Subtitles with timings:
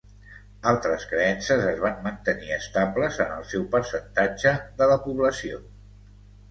[0.69, 5.67] Altres creences es van mantenir estables en el seu percentatge de la població.